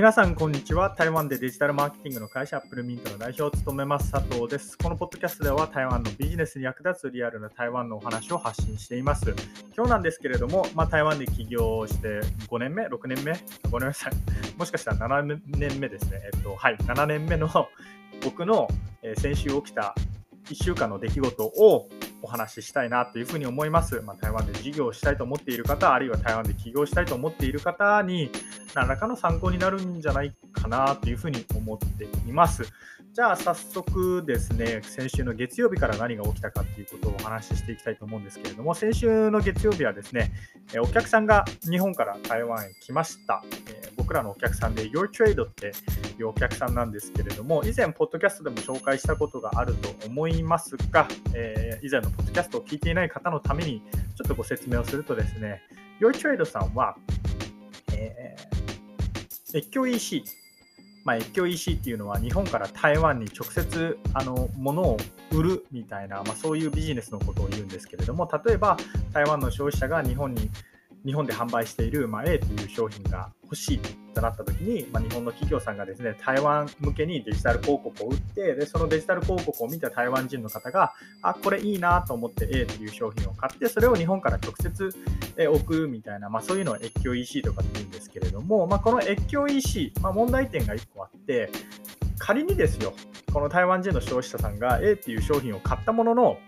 [0.00, 0.88] 皆さん、こんにちは。
[0.88, 4.78] 台湾でデジタルマーケティングの会社アップルミントの代表を務めます佐藤です。
[4.78, 9.34] このポッドキャストでは台湾のビジネスに役立つリアルな台湾のお話を発信しています。
[9.76, 13.34] 今日なんですけれども、まあ、台湾で起業して5年目 ?6 年目？
[13.70, 14.12] ごめんなさい。
[14.56, 16.18] もしかしたら7年目ですね。
[16.32, 17.46] えっと、はい、7年目の
[18.24, 18.68] 僕の、
[19.18, 19.94] 先週起きた
[20.46, 21.90] 1週間の出来事を
[22.22, 24.00] お話ししたいなというふうに思います。
[24.00, 28.30] まあ、台湾で事業をしたいと思っている方、あるいは台湾で起業したいと思っている方に、
[28.74, 32.64] 何らかの参考になるんじゃないかなというふうに思っています。
[33.12, 40.32] じゃあ早速ですね、先週の月曜日から何が起きたかっていうことをお話ししていきたいと思うんですけれども、先週の月曜日はですね、
[40.80, 43.42] お客さんが日本から台湾へ来ました。
[43.96, 45.72] 僕らのお客さんで Your Trade って
[46.18, 53.82] いうお客さんなんですけれども、以前、ポッドキャストでも紹介したことがあると思いますが、えー、以前のポッドキャストを聞いていない方のために
[54.16, 55.62] ちょっとご説明をするとですね、
[56.00, 56.96] Your Trade さんは、
[57.92, 58.59] えー、
[59.54, 60.24] 越境 EC、
[61.04, 64.96] まあ、越境 EC っていうのは日本から台湾に直接あの物を
[65.32, 68.76] 売るみたいな、まあ、そういうビジネスのことを言うんですけれども例えば
[69.12, 70.50] 台湾の消費者が日本に
[71.04, 73.78] 日本で販売している、まあ、A という商品が欲しい
[74.14, 84.90] となった時に、まあ、日本の企業さんがですね台湾向けにデジタル広告を売ってでそのデジタル広告を見た台湾人の方があこれいいなと思って A という商品を買ってそれを日本から直接
[85.36, 91.50] 送るみたいな、まあ、そういうのを越境 EC とかって言うんですけれども、まあ、この越境 EC、まあ、問題点が1個あって
[92.18, 92.92] 仮にですよ
[93.32, 96.38] この台湾人の消費者さんが A っていう商品を買ったものの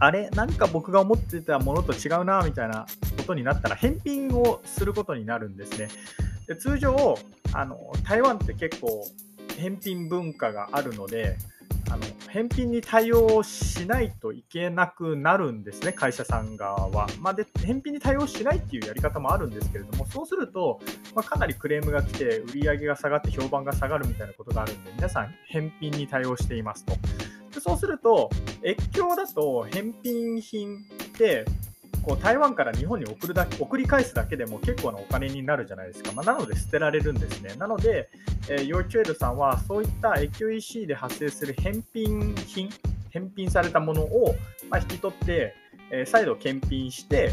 [0.00, 2.86] あれなんか僕が思ってたものと違うなみたいな
[3.28, 5.88] ことになったら返品をすることになるんですね。
[6.46, 7.18] で通常
[7.52, 9.06] あの台湾って結構
[9.58, 11.36] 返品文化があるので
[11.90, 17.06] あの返品に対応しないといけなくなるんですね、会社さん側は。
[17.20, 20.80] まあ、で返品に対応しないっていうやり方もあるんですけれども、そうすると、
[21.14, 26.92] まあ、かなりクレームが来て、売り上げが下がって評判が下がるみたいなことがあるんで、皆さん返品に対応していますと。
[27.54, 28.28] でそうすると、
[28.62, 30.80] 越境だと返品品っ
[31.16, 31.46] て
[32.02, 37.54] こう台湾から日本に送るだけ送り返すだけでも結構なお金になるじゃないですか、まあ、なので捨てられるんですね。
[37.56, 38.08] なので、
[38.48, 42.70] えー、ヨーチュエルさんはそういった越境 EC で発生する返品品、
[43.10, 44.34] 返品されたものを、
[44.70, 45.54] まあ、引き取って、
[45.90, 47.30] えー、再度検品して、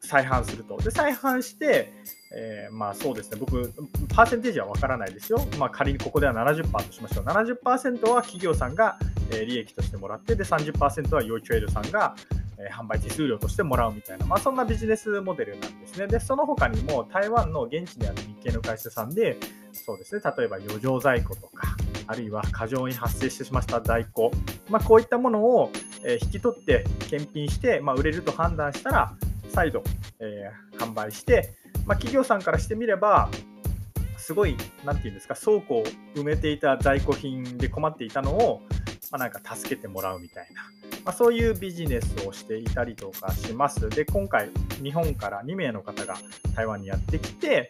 [0.00, 0.76] 再販すると。
[0.78, 1.92] で、再販して、
[2.34, 3.72] えー、まあそうですね、僕、
[4.14, 5.44] パーセンテージはわからないですよ。
[5.58, 7.24] まあ仮にここでは70%としましょう。
[7.24, 8.98] 70%は企業さんが、
[9.30, 12.14] 利益としてもらって、で、30%はヨーチュエルさんが、
[12.58, 16.06] え販売手数料としてもらうみたいな、まあ、そんなビジネスモデルなんですね。
[16.06, 19.36] で、その他にも台湾の現地にある日系の会社さんで、
[19.72, 24.30] そうですね、例えば余剰在庫とか、あるいは過剰に発生してしまった在庫、
[24.68, 25.70] まあ、こういったものを
[26.06, 29.14] え引き取って検品して、まあ、売れると判断したら、
[29.48, 29.82] 再度、
[30.20, 33.28] えー、販売して、まあ、企業さんからしてみれば、
[34.16, 35.84] すごい、なんていうんですか、倉庫を
[36.14, 38.62] 埋めていた在庫品で困っていたのを、
[39.10, 40.62] まあ、なんか助けてもらうみたいな、
[41.06, 43.88] まあ、そういうビジネスをしていたりとかします。
[43.88, 44.50] で、今回、
[44.82, 46.16] 日本から2名の方が
[46.56, 47.68] 台湾にやってきて、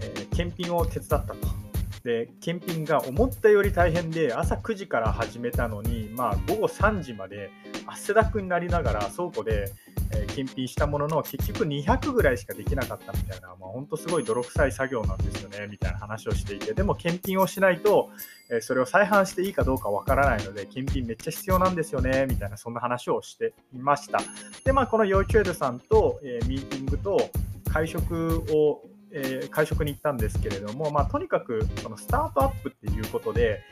[0.00, 1.61] えー、検品を手伝ったと。
[2.04, 7.50] で、検品が思ったより大変で、朝9時から始めたのに、まあ、午後3時まで
[7.86, 9.72] 汗だくになりながら倉庫で
[10.14, 18.10] え検品したものの結局200ぐらいしかできなかったみたいな、まあ、本当すごい泥臭い作業なんですよねみたいな話をしていてでも検品をしないと、
[18.50, 24.20] えそれを再販していいかどうかわからないので検品めっちゃ必要なんですよねみたいなそんな話をしていました。
[24.64, 27.30] でまあこの幼稚園さんと、えミーティングと
[27.72, 28.82] 会食を
[29.14, 33.62] えー、会食に行ったんですけれども、まあ、とにかくそのスタートアップっていうことで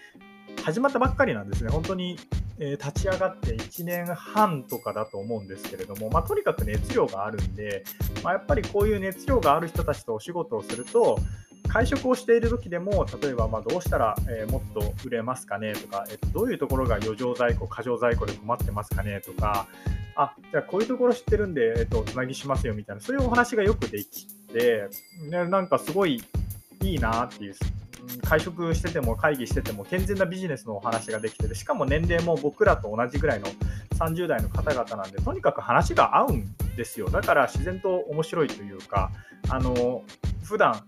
[0.62, 2.18] 始まったばっかりなんですね、本当に
[2.62, 7.84] えー、立ち上がって1年半とかだと思うんですけれども、まあ、とにかく熱量があるんで、
[8.22, 11.18] まあ、やっぱりこういう熱量がある人たちとお仕事をすると、
[11.68, 19.66] 会食をしている時でも、例えばまどうしたら、えー、もっと売れますかねとか、えー、どういうところが余剰在庫、過剰在庫で困ってますかねとか、
[20.16, 24.88] あじゃあこういうところ知ってるんで、えーと、つなぎしますよみたいな、そういうお話がよくでき、ね、
[25.48, 26.22] なんかすごい
[26.82, 27.54] いいなっていう
[28.22, 33.46] 会食してても会議してても健全なビジネスのお話ができててしかも年齢も僕らと同じぐらいの
[33.98, 37.10] 30代の方々なんでとにかく話が合うんですよ。
[37.10, 39.10] だから自然と面白いというか
[39.48, 40.02] あの
[40.42, 40.82] 普段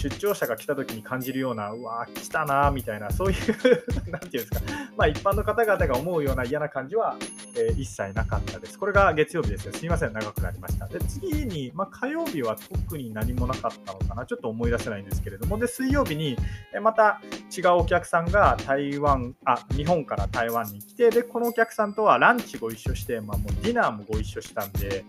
[0.00, 3.40] 出張者が来た時に感じるような、うわ来たなみたいな、そういう
[4.10, 7.16] なんていうんですか、まあ、一般の方々が思うような嫌な感じは、
[7.54, 8.78] えー、一切なかったです。
[8.78, 9.74] これが月曜日ですよ。
[9.74, 10.86] すみません、長くなりました。
[10.86, 16.38] で、次に、まあ、火曜日は特に何もなかったのかな、ちょっと思い出せないんですけれども、で、水曜日に、
[16.74, 17.20] えまた
[17.54, 25.04] 違うお客さんが台湾、あ、日本から台湾に来て、で、このお客さんとはランチご一緒して、まあ、もうディナーもご一緒したんで、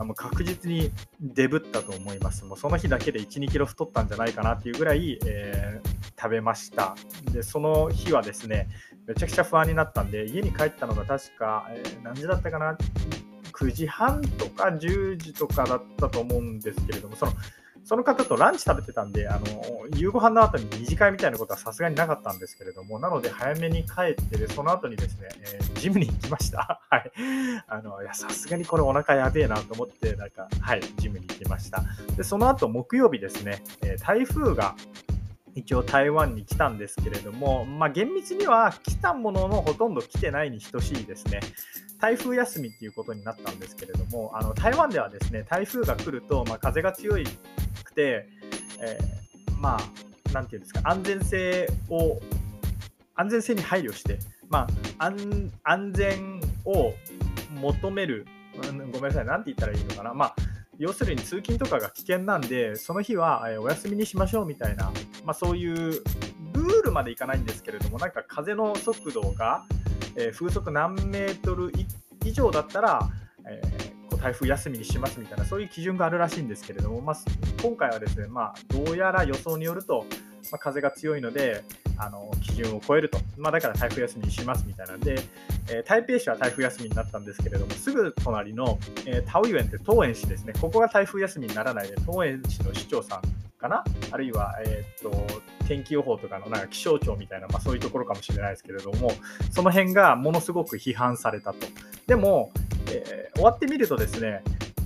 [0.00, 2.46] あの確実にデブったと思います。
[2.46, 6.96] もうその日だけで1、2キロ太ったんじゃないかなっていうぐらい、えー、食べました。
[7.30, 8.66] で、その日はですね、
[9.06, 12.78] めちゃくちゃ不安になったんで、家に帰ったのが確か、えー、何時だったかな、
[13.52, 17.32] 9時半とか10時とかだったと思うんですけれども、その
[17.84, 19.46] その方とランチ食べてたんで、あの
[19.96, 26.80] 夕ご飯の後に二次会みたいなことはさすがになかったんですけれども、なので早めに帰ってで、その後にですね、えー、ジムに行きました。
[26.88, 27.12] はい。
[27.66, 31.82] あの、いや、さすがにこれお腹やべえなと思って、なんか、はい、ジムに行きました。
[32.16, 34.76] で、その後木曜日ですね、えー、台風が
[35.54, 41.40] 一応台湾に来たんですけれども、まあ、厳密には来たもののほとんど来てないに等しいですね。
[42.00, 47.30] 台風休みっていうことになったんですけれども、あの台湾ではですね、台風が来ると、まあ、風が強くて、
[48.00, 52.20] えー、まあ、なんていうんですか、安全性を、
[53.14, 54.18] 安全性に配慮して、
[54.48, 54.66] ま
[54.98, 56.92] あ、安安全を
[57.60, 58.26] 求める、
[58.92, 60.36] ごめんなさい、なんて言ったらいいのかな、まあ、
[60.78, 64.90] 要するに通勤とかが危険なんで、その日はえお休みにしましょうみたいな、
[65.24, 69.64] まあ、そういうルールまでいかないんですけれども、なんか風の速度が、
[70.16, 71.70] え風速何メートル
[72.24, 73.08] 以上だったら、
[73.46, 73.60] え、
[74.20, 77.16] 台風休みにしますみたいな、そういう基準があるらしいんですけれども、まあ、
[77.62, 80.06] 今回はですね、まあ、どうやら予想によると、
[80.50, 81.62] まあ、風が強いので、
[81.96, 85.16] あの基準を超えると、まあ、だから台風休みにしますみたいなんで、
[85.68, 93.22] えー、台北市は台風休みになったんですけれども、すぐ隣の、えー、タオユエンって桃園市ですね、ここが台風休みにならないで、桃園市の市長さん
[93.58, 95.26] かな、あるいは、えー、っと
[95.66, 99.12] 天気予報とかのなんか気象庁みたいな、まあ、そういうところかもしれないですけれども、
[99.50, 101.58] その辺がものすごく批判されたと。
[102.06, 102.50] でも、
[102.90, 104.42] えー、終わってみるとですね、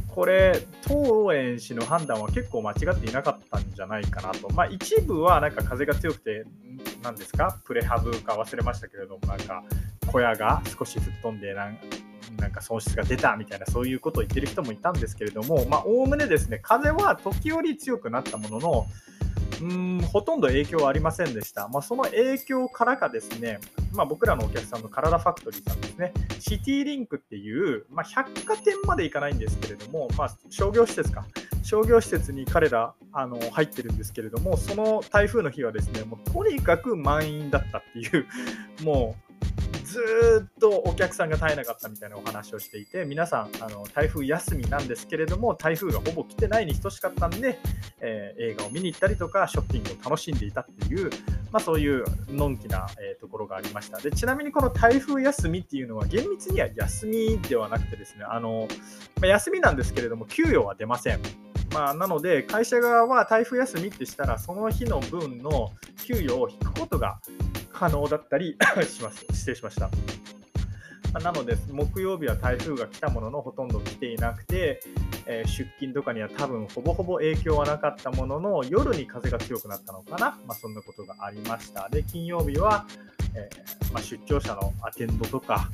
[0.08, 4.48] これ、当園氏の判断は結構間違っていなかったんじゃないかなと。
[4.52, 6.44] まあ、一部はなんか風が強くて、
[7.02, 9.64] 何ですか、プレハブか忘れましたけれども、なんか
[10.06, 11.78] 小屋が少し吹っ飛んでなん
[12.38, 18.86] なんか損失が出たみたいなそういうことを言ってる人もいたんですけれども、まあ、おおむねですね、風は時折強くなったものの、
[19.64, 21.68] うんほとんど影響はありませんでした。
[21.68, 23.60] まあ、その影響からかですね、
[23.94, 31.24] まあ、僕らのお客さんの体ファクトリーさんですね、シティリンクっていう、まあ、百貨店まで行かないんですけれども、まあ、商業施設か、
[31.62, 38.26] 商業施設に彼らあの入ってるんですけれども、その台風の日はですね、もうとにかく満員だったっていう、
[38.82, 39.23] もう
[39.94, 47.60] ずっとお客さんが絶えなかったみたいなお話をしていて、皆さん、あの台風休みなんですけれども、台風がほぼ来てないに等しかったんで、
[48.00, 51.10] えー、映画を見に行ったりとか、ショッピングを楽しんでいたっていう、
[51.52, 54.10] まあ、そういうのんきな、えー、ところがありましたで。
[54.10, 58.66] ちなみにこの台風休みっていうのは、厳密には休みではなくてですね、あの
[59.20, 61.20] まあ、休みなんですけれども、給与は出ません。
[61.72, 65.70] まあ、なので、会社側は台風休みってしたら、その日の分の
[66.04, 67.20] 給与を引くことが
[67.74, 68.56] 可能だったり
[68.88, 69.26] します。
[69.32, 69.90] 失礼しました。
[71.20, 74.80] なので、木曜日は台風が来たもののほとんど来ていなくて、
[75.26, 81.88] えー、出勤とかには多分ほぼほぼ影響はなかったものの、夜に風が強くなったのかな、まあ、そんなことがありました。
[81.88, 82.86] で、金曜日は、
[83.34, 85.70] えー、まあ、出張者のアテンドとか、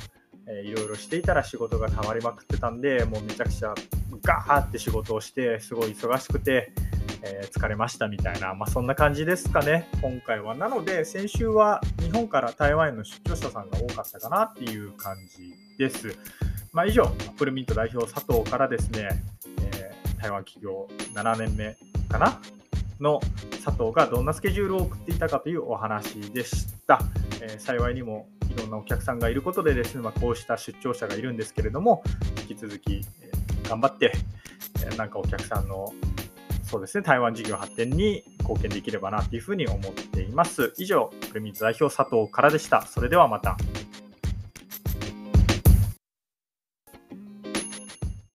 [0.47, 3.75] えー、いろいろしていたら仕事がたまりまくってたんで、もうめちゃくちゃ
[4.23, 6.73] ガーって仕事をして、すごい忙しくて、
[7.23, 10.55] えー、疲れましたみたいな、まあ、そんな感じですかね、今回は。
[10.55, 16.17] なので、先週は日本から台湾への出張者さんが多かったかなっていう感じです。
[16.73, 19.09] まあ、以上、アップルミント代表佐藤からですね、
[19.73, 21.77] えー、台湾企業7年目
[22.09, 22.41] かな
[23.01, 23.21] の
[23.65, 27.01] 佐藤がどんなスケジュールを送っていたかというお話でした。
[27.43, 32.03] えー、幸いにもいろんなお客さんがいることでですね、まあ、こうした出張者がいるんですけれども、
[32.43, 33.31] 引き続き、え、
[33.69, 34.13] 頑張って、
[34.93, 35.93] え、なんかお客さんの
[36.71, 40.73] そうですね、台湾事業発展に貢献できればなというふうに思っています。
[40.79, 42.83] 以上、プレミーズ代表佐藤からでした。
[42.83, 43.57] それではまた。